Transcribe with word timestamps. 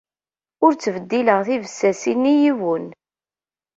Ur 0.65 0.71
ttbeddileɣ 0.73 1.39
tibessasin 1.47 2.23
i 2.31 2.33
yiwen. 2.41 2.85